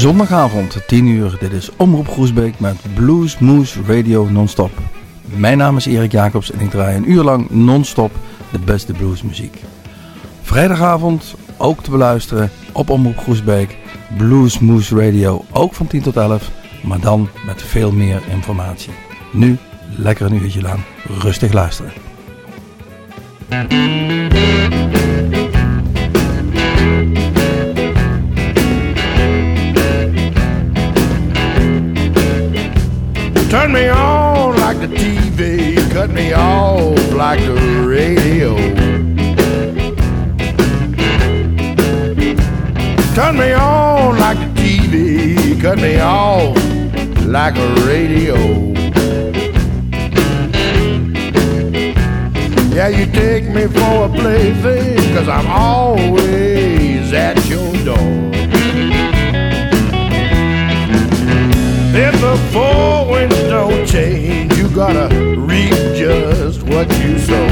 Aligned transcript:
Zondagavond, 0.00 0.76
10 0.86 1.06
uur. 1.06 1.36
Dit 1.40 1.52
is 1.52 1.70
Omroep 1.76 2.08
Groesbeek 2.08 2.60
met 2.60 2.76
Blues 2.94 3.38
Moose 3.38 3.80
Radio 3.86 4.28
non-stop. 4.28 4.70
Mijn 5.24 5.58
naam 5.58 5.76
is 5.76 5.86
Erik 5.86 6.12
Jacobs 6.12 6.50
en 6.50 6.60
ik 6.60 6.70
draai 6.70 6.96
een 6.96 7.10
uur 7.10 7.22
lang 7.22 7.50
non-stop 7.50 8.10
de 8.52 8.58
beste 8.58 8.92
bluesmuziek. 8.92 9.62
Vrijdagavond 10.42 11.34
ook 11.56 11.82
te 11.82 11.90
beluisteren 11.90 12.50
op 12.72 12.90
Omroep 12.90 13.18
Groesbeek. 13.18 13.76
Blues 14.16 14.58
Moose 14.58 15.04
Radio 15.04 15.44
ook 15.52 15.74
van 15.74 15.86
10 15.86 16.02
tot 16.02 16.16
11, 16.16 16.50
maar 16.82 17.00
dan 17.00 17.28
met 17.46 17.62
veel 17.62 17.92
meer 17.92 18.22
informatie. 18.30 18.92
Nu 19.32 19.58
lekker 19.96 20.26
een 20.26 20.42
uurtje 20.42 20.62
lang 20.62 20.80
rustig 21.20 21.52
luisteren. 21.52 21.92
Turn 33.70 33.82
me 33.82 33.88
on 33.88 34.56
like 34.56 34.80
the 34.80 34.88
TV, 34.88 35.92
cut 35.92 36.10
me 36.10 36.32
off 36.32 37.12
like 37.12 37.38
the 37.38 37.84
radio. 37.86 38.56
Turn 43.14 43.38
me 43.38 43.52
on 43.52 44.18
like 44.18 44.38
the 44.38 44.60
TV, 44.60 45.60
cut 45.62 45.78
me 45.78 46.00
off 46.00 46.56
like 47.24 47.54
a 47.58 47.74
radio. 47.86 48.34
Yeah, 52.74 52.88
you 52.88 53.06
take 53.12 53.44
me 53.54 53.68
for 53.68 54.06
a 54.06 54.08
plaything, 54.08 55.14
cause 55.14 55.28
I'm 55.28 55.46
always 55.46 57.12
at 57.12 57.46
your 57.46 57.72
door. 57.84 58.39
Winds 62.30 63.34
don't 63.48 63.86
change, 63.88 64.56
you 64.56 64.68
gotta 64.68 65.08
reap 65.36 65.72
just 65.96 66.62
what 66.62 66.88
you 67.00 67.18
sow. 67.18 67.44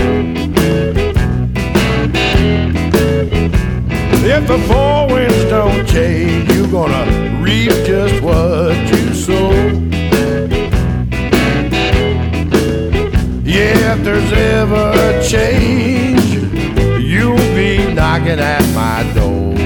If 4.25 4.47
the 4.47 4.59
four 4.69 5.09
winds 5.09 5.45
don't 5.51 5.85
change, 5.89 6.49
you're 6.53 6.69
gonna 6.69 7.41
reap 7.43 7.71
just 7.85 8.23
what 8.23 8.77
you 8.93 9.15
sow. 9.15 9.51
Yeah, 13.43 13.97
if 13.97 14.05
there's 14.05 14.33
ever 14.33 14.93
a 14.95 15.25
change, 15.25 16.37
you'll 17.03 17.37
be 17.57 17.93
knocking 17.95 18.39
at 18.39 18.63
my 18.77 19.03
door. 19.13 19.58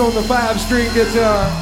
on 0.00 0.14
the 0.14 0.22
five 0.22 0.58
string 0.58 0.92
guitar. 0.94 1.59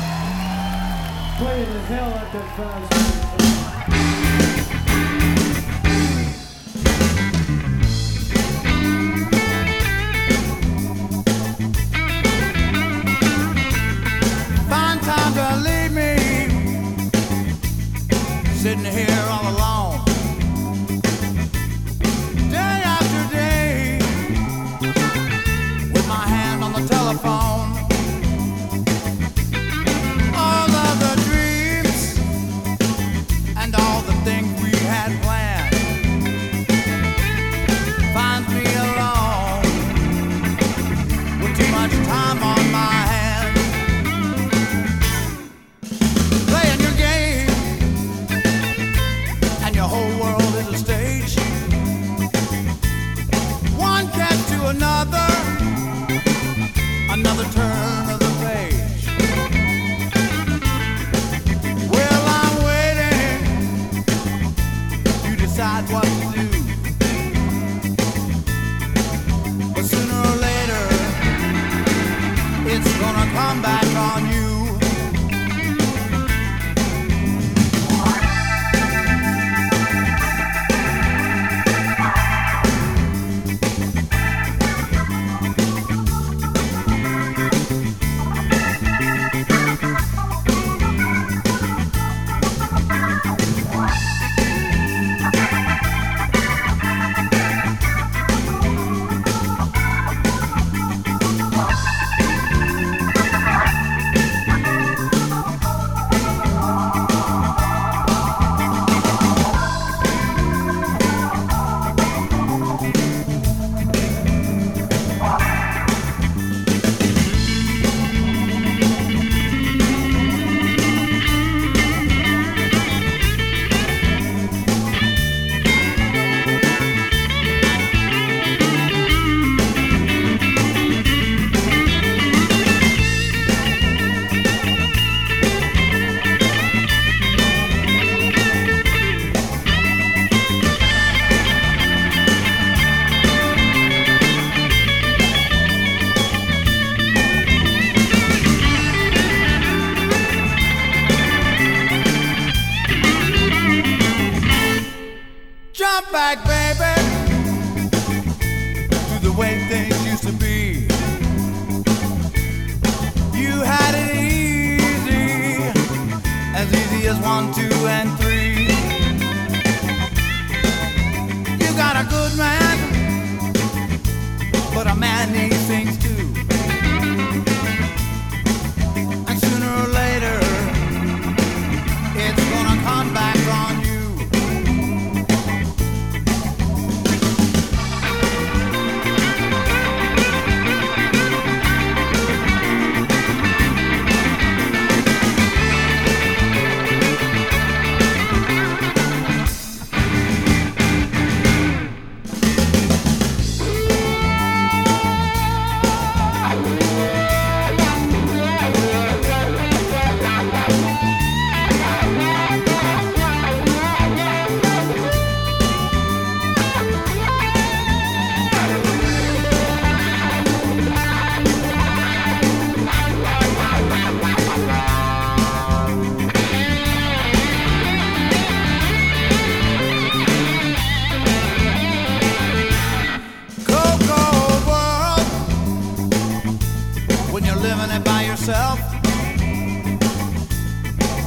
yourself. 238.49 238.79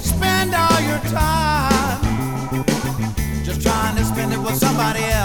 Spend 0.04 0.56
all 0.56 0.82
your 0.82 1.00
time 1.12 2.64
just 3.44 3.62
trying 3.62 3.96
to 3.98 4.06
spend 4.06 4.34
it 4.34 4.40
with 4.40 4.56
somebody 4.56 5.04
else. 5.04 5.21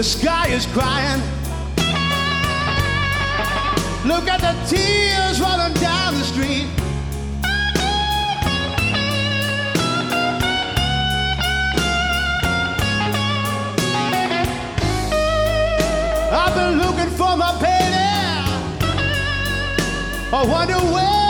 The 0.00 0.04
sky 0.04 0.48
is 0.48 0.64
crying. 0.64 1.20
Look 4.08 4.28
at 4.28 4.40
the 4.40 4.54
tears 4.66 5.38
rolling 5.42 5.74
down 5.74 6.14
the 6.14 6.24
street. 6.24 6.68
I've 16.32 16.54
been 16.54 16.78
looking 16.78 17.10
for 17.18 17.36
my 17.36 17.52
baby. 17.60 18.06
I 20.32 20.44
wonder 20.48 20.78
where. 20.94 21.29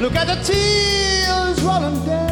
Look 0.00 0.16
at 0.16 0.28
the 0.28 0.42
tears 0.42 1.62
rolling 1.62 2.02
down. 2.06 2.29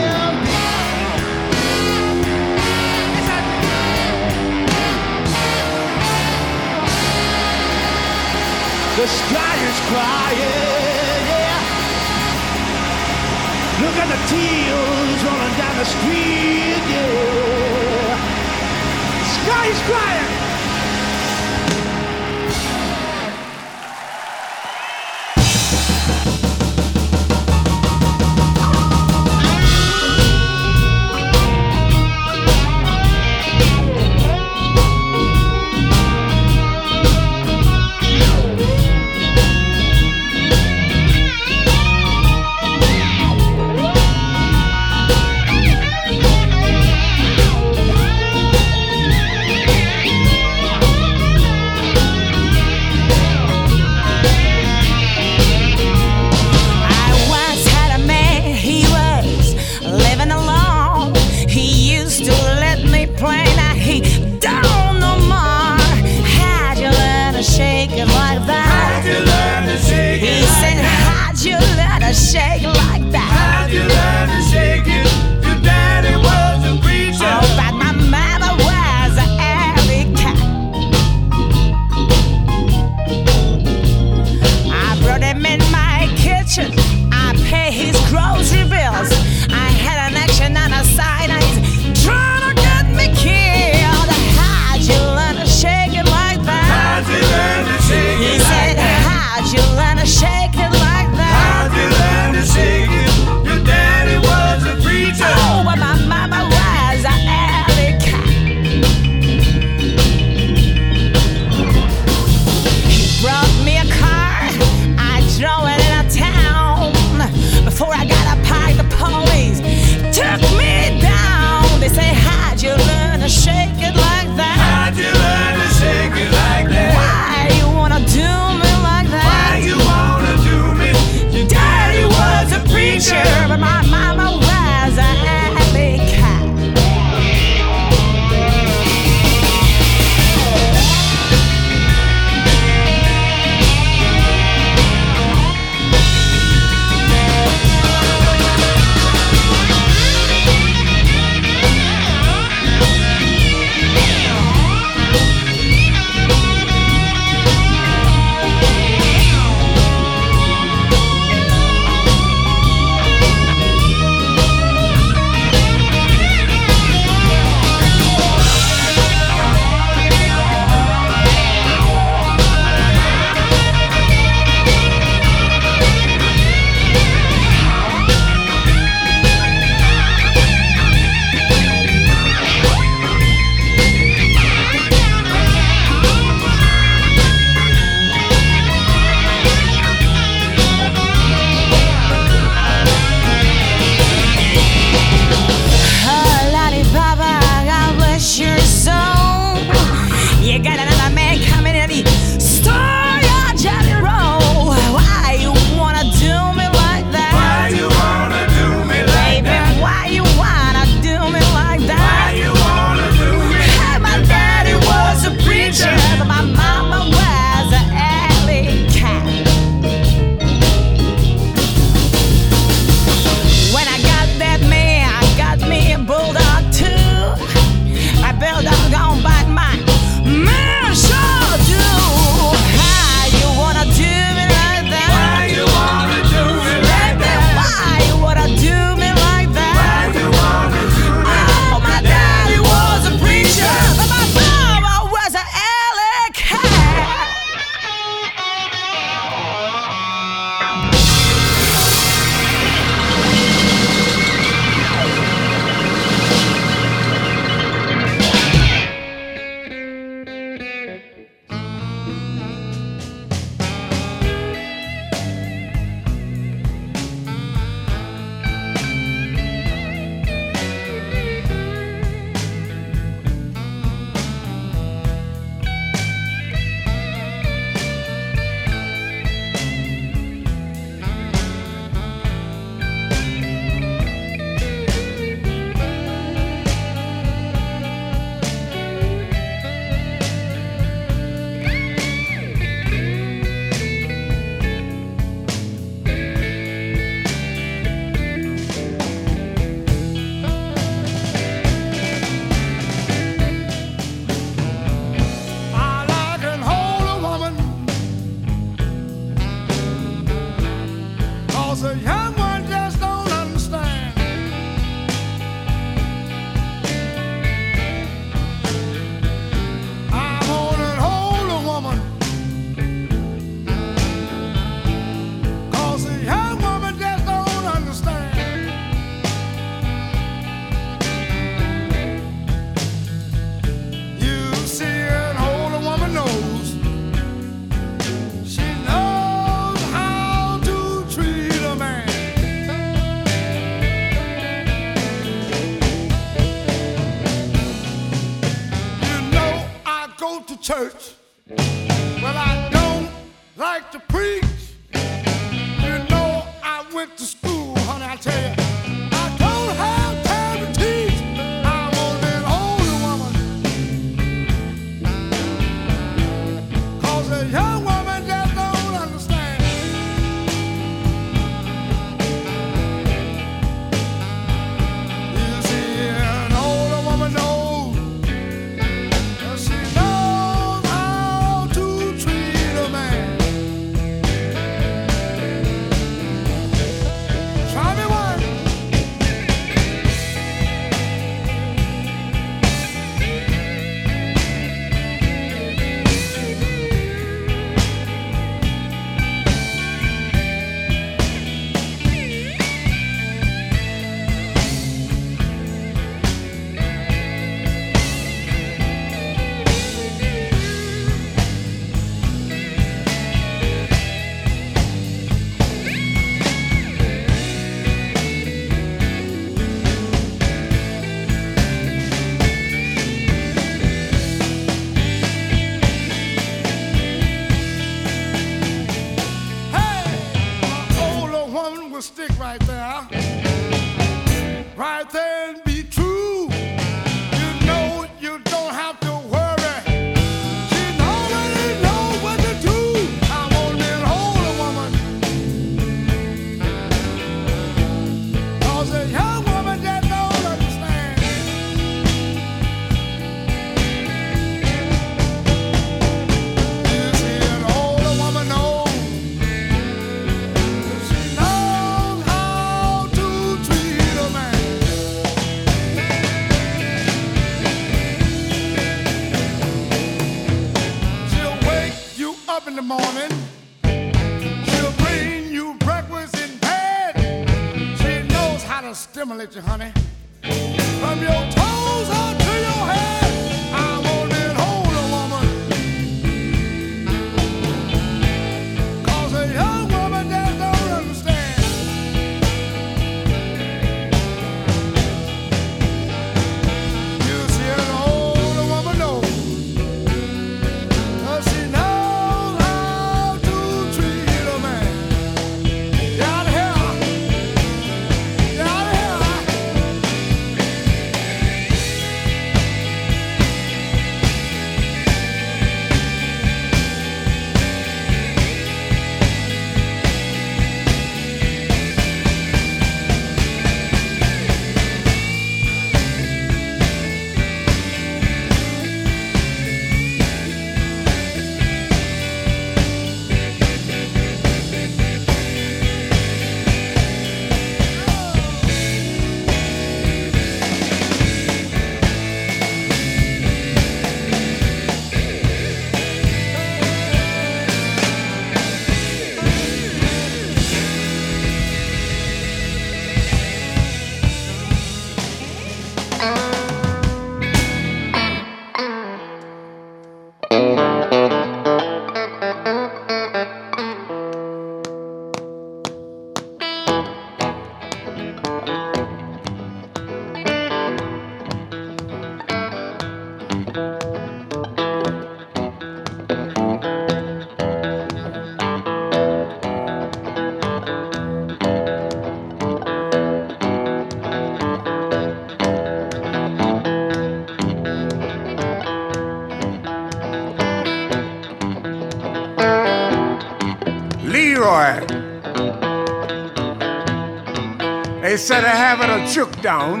Down, 599.62 600.00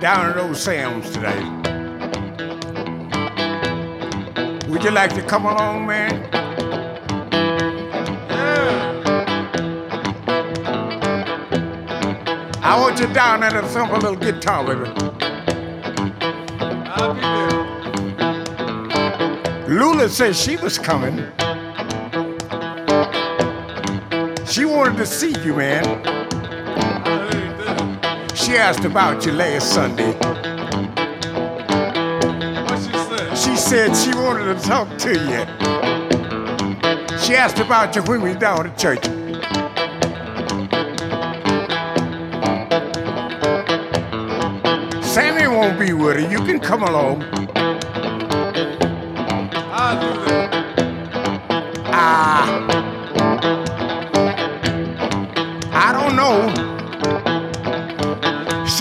down 0.00 0.30
at 0.30 0.36
old 0.36 0.56
Sam's 0.56 1.10
today. 1.10 1.42
Would 4.68 4.84
you 4.84 4.90
like 4.90 5.12
to 5.14 5.22
come 5.22 5.44
along, 5.46 5.86
man? 5.86 6.28
Yeah. 8.30 8.92
I 12.62 12.80
want 12.80 13.00
you 13.00 13.12
down 13.12 13.40
there 13.40 13.50
to 13.50 13.62
thump 13.62 13.92
a 13.92 13.96
little 13.96 14.16
guitar 14.16 14.64
with 14.64 14.78
me. 14.80 14.88
I'll 16.86 17.14
be 17.14 17.20
there. 17.20 17.62
Lula 19.68 20.08
said 20.08 20.36
she 20.36 20.56
was 20.56 20.78
coming. 20.78 21.26
She 24.46 24.64
wanted 24.64 24.96
to 24.98 25.06
see 25.06 25.34
you, 25.44 25.54
man. 25.56 26.11
She 28.52 28.58
asked 28.58 28.84
about 28.84 29.24
you 29.24 29.32
last 29.32 29.72
Sunday. 29.72 30.12
What 32.66 32.78
she 32.82 32.92
said? 32.92 33.34
She 33.34 33.56
said 33.56 33.96
she 33.96 34.14
wanted 34.14 34.44
to 34.44 34.60
talk 34.62 34.98
to 34.98 35.08
you. 35.08 35.46
She 37.18 37.34
asked 37.34 37.60
about 37.60 37.96
you 37.96 38.02
when 38.02 38.20
we 38.20 38.34
down 38.34 38.66
at 38.66 38.76
church. 38.76 39.02
Sammy 45.02 45.48
won't 45.48 45.78
be 45.78 45.94
with 45.94 46.16
her. 46.20 46.30
You 46.30 46.44
can 46.44 46.60
come 46.60 46.82
along. 46.82 47.22
I'll 49.72 49.98
do 49.98 50.24
that. 50.26 50.41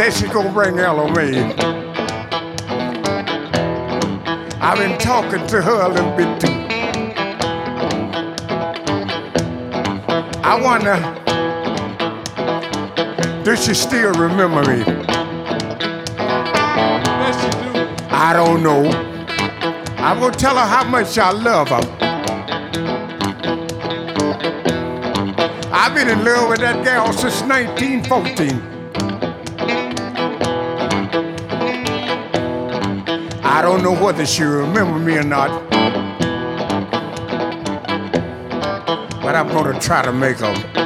Said 0.02 0.14
she's 0.14 0.32
gonna 0.32 0.52
bring 0.52 0.78
LMA. 0.78 1.54
I've 4.60 4.80
been 4.80 4.98
talking 4.98 5.46
to 5.46 5.62
her 5.62 5.82
a 5.82 5.90
little 5.90 6.18
bit 6.18 6.42
too. 6.42 6.48
I 10.44 10.60
wonder, 10.60 10.98
does 13.44 13.64
she 13.64 13.76
still 13.76 14.14
remember 14.14 14.64
me? 14.64 14.80
Yes, 17.22 17.38
you 17.44 17.52
do. 17.72 17.88
I 18.10 18.34
don't 18.34 18.64
know. 18.64 18.90
I'm 19.98 20.20
gonna 20.20 20.36
tell 20.36 20.56
her 20.58 20.66
how 20.66 20.84
much 20.84 21.16
I 21.20 21.30
love 21.30 21.70
her. 21.70 21.82
I've 25.72 25.94
been 25.94 26.10
in 26.10 26.26
love 26.26 26.50
with 26.50 26.62
that 26.62 26.84
girl 26.84 27.14
since 27.14 27.44
1914. 27.44 28.71
I 33.62 33.64
don't 33.64 33.84
know 33.84 33.94
whether 33.94 34.26
she 34.26 34.42
remember 34.42 34.98
me 34.98 35.18
or 35.18 35.24
not. 35.24 35.70
But 39.22 39.36
I'm 39.36 39.50
gonna 39.50 39.80
try 39.80 40.02
to 40.02 40.12
make 40.12 40.38
her. 40.38 40.81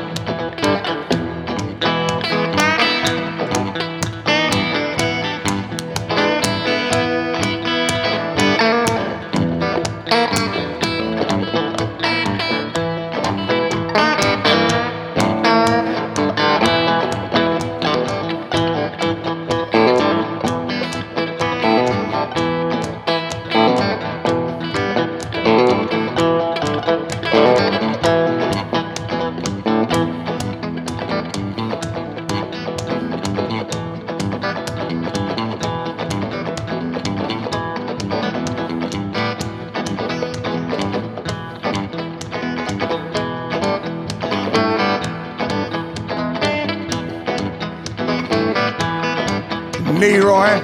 Leroy, 49.99 50.61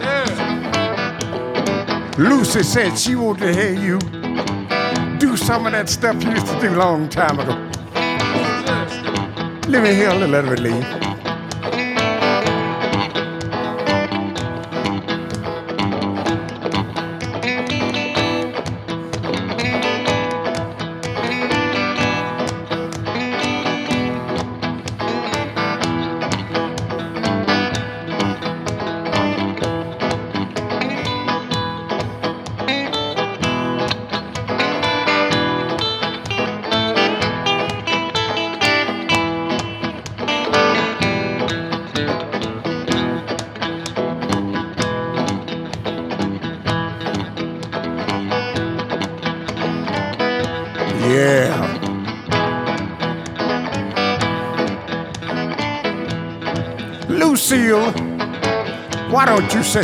Yeah. 0.00 0.24
Lucy 2.18 2.62
said 2.64 2.98
she 2.98 3.14
wanted 3.14 3.52
to 3.52 3.54
hear 3.54 3.72
you 3.72 3.98
do 5.18 5.36
some 5.36 5.66
of 5.66 5.72
that 5.72 5.88
stuff 5.88 6.22
you 6.22 6.30
used 6.30 6.46
to 6.46 6.60
do 6.60 6.74
long 6.74 7.08
time 7.08 7.38
ago. 7.38 7.54
Let 9.68 9.82
me 9.82 9.94
hear 9.94 10.10
a 10.10 10.14
little 10.14 10.34
of 10.34 10.52
it, 10.52 10.97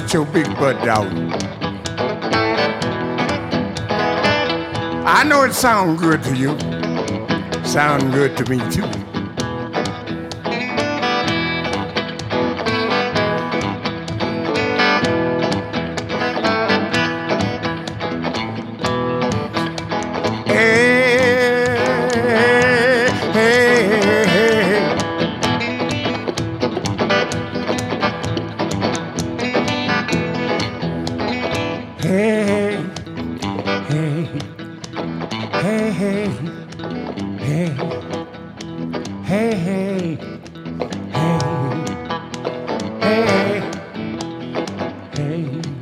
set 0.01 0.13
your 0.13 0.25
big 0.27 0.47
butt 0.57 0.85
down? 0.85 1.33
I 5.07 5.23
know 5.23 5.45
it 5.45 5.53
sounds 5.53 6.01
good 6.01 6.21
to 6.25 6.37
you. 6.37 6.59
Sound 7.65 8.13
good 8.13 8.37
to 8.39 8.51
me 8.51 8.59
too. 8.73 9.14
Mm-hmm. 45.45 45.74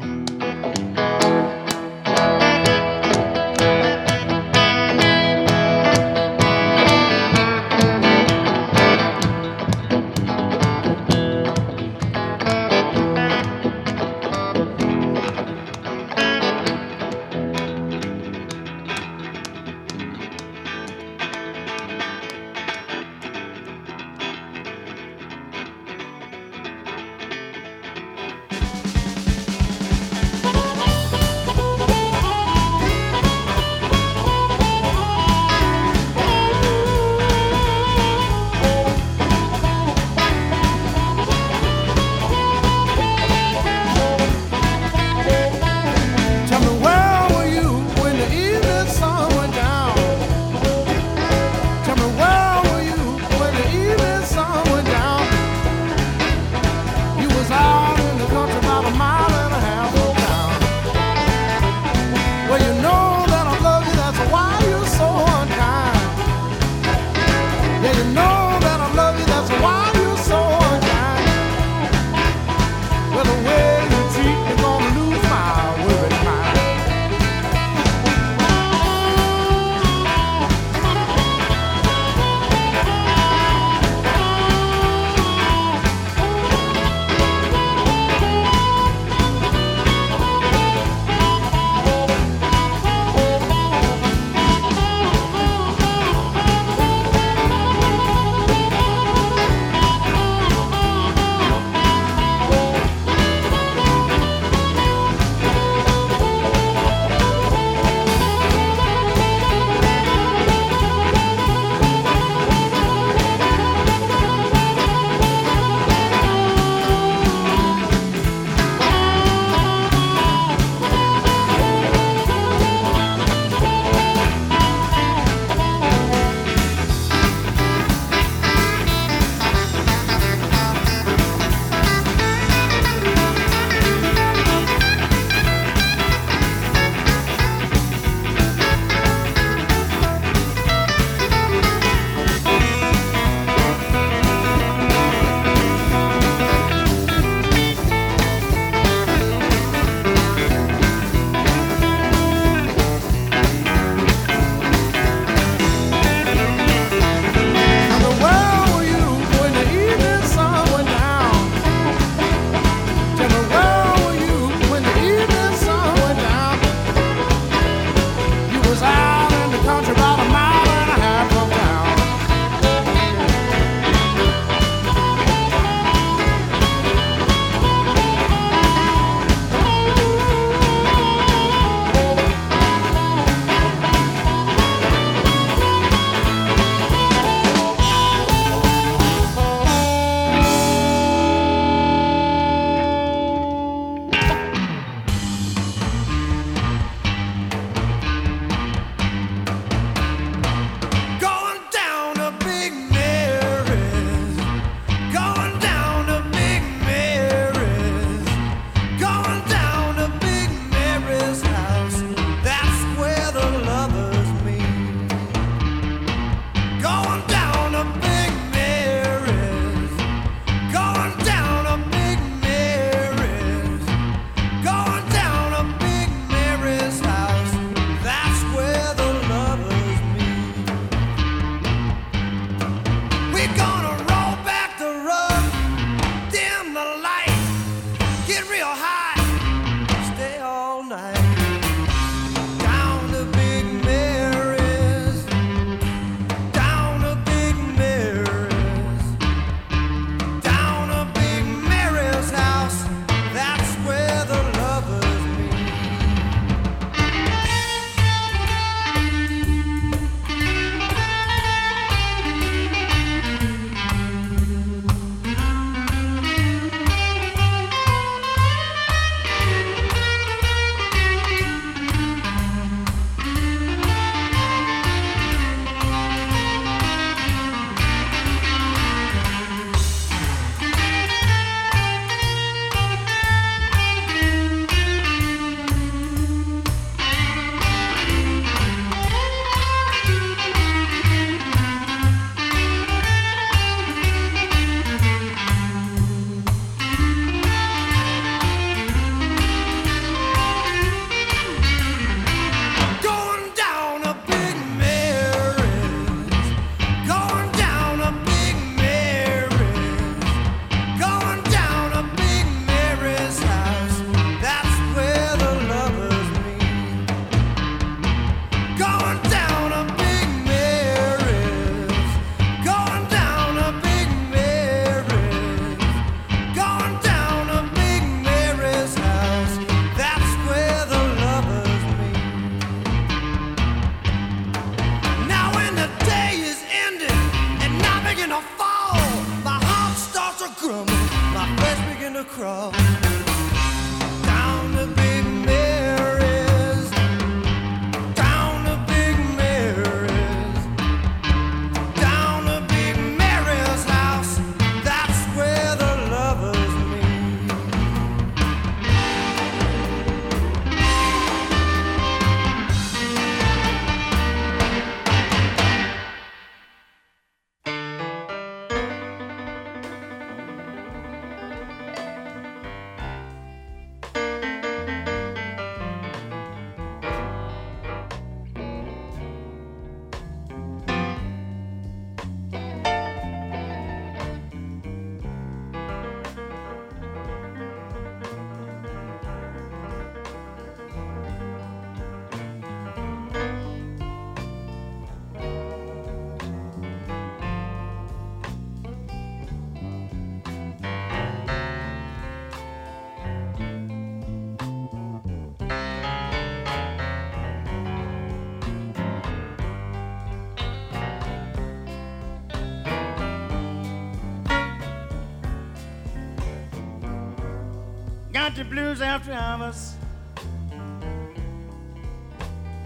Blues 418.73 419.03
after 419.03 419.33
hours, 419.33 419.97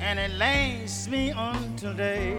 and 0.00 0.18
it 0.18 0.32
lays 0.32 1.08
me 1.08 1.30
on 1.30 1.76
day. 1.94 2.35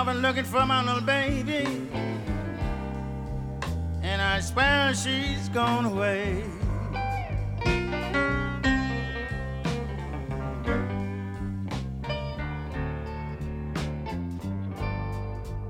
I've 0.00 0.06
been 0.06 0.22
looking 0.22 0.44
for 0.44 0.64
my 0.64 0.82
little 0.82 1.02
baby, 1.02 1.66
and 4.00 4.22
I 4.22 4.40
swear 4.40 4.94
she's 4.94 5.50
gone 5.50 5.84
away. 5.84 6.42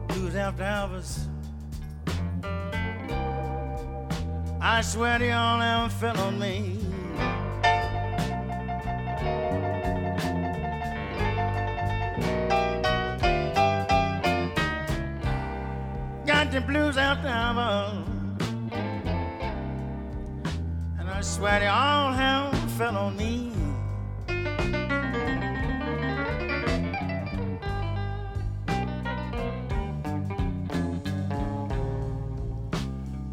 Blues 0.07 0.37
after 0.37 0.63
hours. 0.63 1.27
I 4.61 4.81
swear 4.83 5.19
they 5.19 5.33
all 5.33 5.61
ever 5.61 5.89
fell 5.89 6.17
on 6.21 6.39
me. 6.39 6.90
Swear 21.41 21.61
they 21.61 21.69
all 21.69 22.13
have 22.13 22.53
fell 22.73 22.99
on 22.99 23.17
me. 23.17 23.51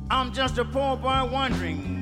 I'm 0.10 0.32
just 0.32 0.58
a 0.58 0.64
poor 0.64 0.95
boy 0.95 1.30
wondering 1.30 1.95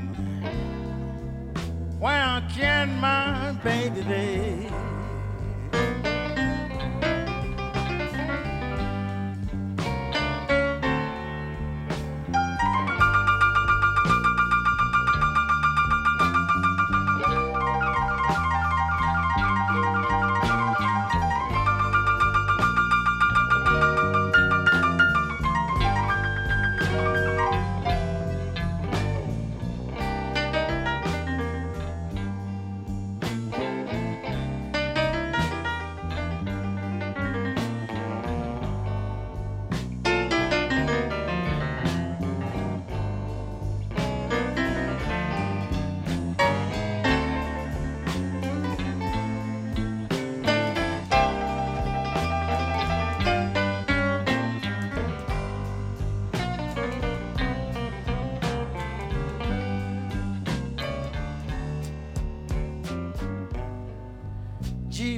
where 1.98 2.44
can 2.54 3.00
my 3.00 3.54
baby 3.64 4.04
be? 4.04 4.85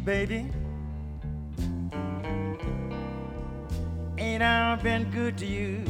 Baby, 0.08 0.49
ain't 4.18 4.41
I 4.41 4.80
been 4.82 5.12
good 5.12 5.38
to 5.39 5.45
you? 5.45 5.84